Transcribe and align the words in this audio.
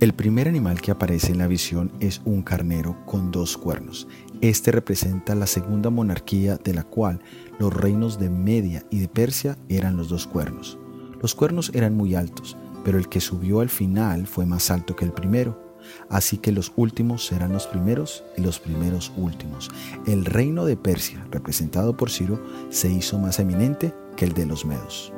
El 0.00 0.14
primer 0.14 0.48
animal 0.48 0.80
que 0.80 0.90
aparece 0.90 1.30
en 1.30 1.36
la 1.36 1.46
visión 1.46 1.92
es 2.00 2.22
un 2.24 2.40
carnero 2.40 2.96
con 3.04 3.30
dos 3.30 3.58
cuernos. 3.58 4.08
Este 4.40 4.72
representa 4.72 5.34
la 5.34 5.46
segunda 5.46 5.90
monarquía 5.90 6.56
de 6.56 6.72
la 6.72 6.84
cual 6.84 7.20
los 7.58 7.70
reinos 7.70 8.18
de 8.18 8.30
Media 8.30 8.82
y 8.88 9.00
de 9.00 9.08
Persia 9.08 9.58
eran 9.68 9.98
los 9.98 10.08
dos 10.08 10.26
cuernos. 10.26 10.78
Los 11.20 11.34
cuernos 11.34 11.70
eran 11.74 11.98
muy 11.98 12.14
altos, 12.14 12.56
pero 12.82 12.96
el 12.96 13.10
que 13.10 13.20
subió 13.20 13.60
al 13.60 13.68
final 13.68 14.26
fue 14.26 14.46
más 14.46 14.70
alto 14.70 14.96
que 14.96 15.04
el 15.04 15.12
primero. 15.12 15.76
Así 16.08 16.38
que 16.38 16.50
los 16.50 16.72
últimos 16.76 17.26
serán 17.26 17.52
los 17.52 17.66
primeros 17.66 18.24
y 18.38 18.40
los 18.40 18.58
primeros 18.58 19.12
últimos. 19.18 19.70
El 20.06 20.24
reino 20.24 20.64
de 20.64 20.78
Persia, 20.78 21.26
representado 21.30 21.94
por 21.94 22.10
Ciro, 22.10 22.42
se 22.70 22.90
hizo 22.90 23.18
más 23.18 23.38
eminente 23.38 23.92
que 24.16 24.24
el 24.24 24.32
de 24.32 24.46
los 24.46 24.64
medos. 24.64 25.12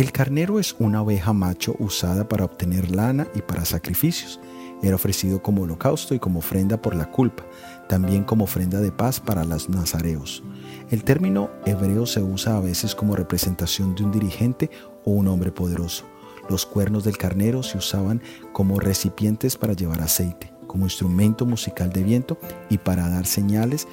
El 0.00 0.12
carnero 0.12 0.58
es 0.58 0.74
una 0.78 1.02
oveja 1.02 1.34
macho 1.34 1.76
usada 1.78 2.26
para 2.26 2.46
obtener 2.46 2.90
lana 2.90 3.28
y 3.34 3.42
para 3.42 3.66
sacrificios. 3.66 4.40
Era 4.82 4.94
ofrecido 4.94 5.42
como 5.42 5.64
holocausto 5.64 6.14
y 6.14 6.18
como 6.18 6.38
ofrenda 6.38 6.80
por 6.80 6.94
la 6.94 7.10
culpa, 7.10 7.44
también 7.86 8.24
como 8.24 8.44
ofrenda 8.44 8.80
de 8.80 8.92
paz 8.92 9.20
para 9.20 9.44
los 9.44 9.68
nazareos. 9.68 10.42
El 10.90 11.04
término 11.04 11.50
hebreo 11.66 12.06
se 12.06 12.22
usa 12.22 12.56
a 12.56 12.60
veces 12.60 12.94
como 12.94 13.14
representación 13.14 13.94
de 13.94 14.04
un 14.04 14.10
dirigente 14.10 14.70
o 15.04 15.10
un 15.10 15.28
hombre 15.28 15.52
poderoso. 15.52 16.06
Los 16.48 16.64
cuernos 16.64 17.04
del 17.04 17.18
carnero 17.18 17.62
se 17.62 17.76
usaban 17.76 18.22
como 18.54 18.80
recipientes 18.80 19.58
para 19.58 19.74
llevar 19.74 20.00
aceite, 20.00 20.50
como 20.66 20.86
instrumento 20.86 21.44
musical 21.44 21.92
de 21.92 22.04
viento 22.04 22.38
y 22.70 22.78
para 22.78 23.06
dar 23.10 23.26
señales 23.26 23.86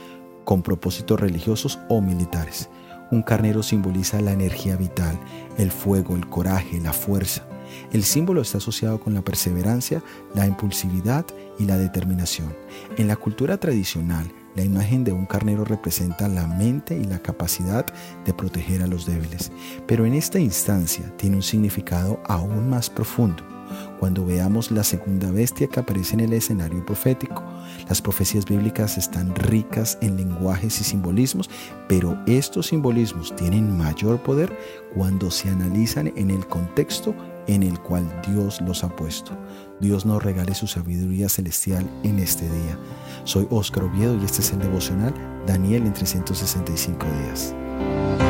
con 0.46 0.64
propósitos 0.64 1.20
religiosos 1.20 1.80
o 1.90 2.00
militares. 2.00 2.70
Un 3.12 3.22
carnero 3.22 3.64
simboliza 3.64 4.22
la 4.22 4.34
energía 4.34 4.76
vital, 4.76 5.20
el 5.58 5.72
fuego, 5.72 6.16
el 6.16 6.28
coraje, 6.28 6.80
la 6.82 6.94
fuerza. 6.94 7.46
El 7.92 8.04
símbolo 8.04 8.42
está 8.42 8.58
asociado 8.58 9.00
con 9.00 9.14
la 9.14 9.22
perseverancia, 9.22 10.02
la 10.34 10.46
impulsividad 10.46 11.26
y 11.60 11.66
la 11.66 11.78
determinación. 11.78 12.56
En 12.98 13.08
la 13.08 13.16
cultura 13.16 13.58
tradicional, 13.58 14.32
la 14.56 14.64
imagen 14.64 15.04
de 15.04 15.12
un 15.12 15.26
carnero 15.26 15.66
representa 15.66 16.28
la 16.28 16.48
mente 16.48 16.98
y 16.98 17.04
la 17.04 17.20
capacidad 17.20 17.86
de 18.26 18.34
proteger 18.34 18.82
a 18.82 18.88
los 18.88 19.06
débiles, 19.06 19.52
pero 19.86 20.06
en 20.06 20.14
esta 20.14 20.40
instancia 20.40 21.16
tiene 21.18 21.36
un 21.36 21.44
significado 21.44 22.20
aún 22.26 22.70
más 22.70 22.90
profundo 22.90 23.57
cuando 24.00 24.26
veamos 24.26 24.72
la 24.72 24.84
segunda 24.84 25.32
bestia 25.32 25.68
que 25.68 25.80
aparece 25.80 26.16
en 26.16 26.22
el 26.22 26.34
escenario 26.34 26.86
profético. 26.86 27.44
Las 27.90 28.02
profecías 28.02 28.46
bíblicas 28.46 28.98
están 28.98 29.34
ricas 29.36 29.98
en 30.02 30.18
lenguajes 30.18 30.82
y 30.82 30.84
simbolismos, 30.84 31.50
pero 31.88 32.18
estos 32.26 32.68
simbolismos 32.68 33.36
tienen 33.36 33.78
mayor 33.78 34.22
poder 34.22 34.58
cuando 34.94 35.32
se 35.32 35.50
analizan 35.50 36.12
en 36.16 36.32
el 36.32 36.46
contexto 36.48 37.14
en 37.48 37.64
el 37.64 37.80
cual 37.80 38.06
Dios 38.28 38.62
los 38.62 38.84
ha 38.84 38.90
puesto. 38.90 39.32
Dios 39.80 40.06
nos 40.06 40.22
regale 40.22 40.54
su 40.54 40.68
sabiduría 40.68 41.30
celestial 41.30 41.90
en 42.04 42.20
este 42.20 42.46
día. 42.46 42.78
Soy 43.24 43.48
Óscar 43.50 43.84
Oviedo 43.84 44.18
y 44.22 44.26
este 44.26 44.42
es 44.42 44.52
el 44.52 44.60
devocional 44.60 45.14
Daniel 45.46 45.86
en 45.86 45.94
365 45.94 47.06
días. 47.24 48.27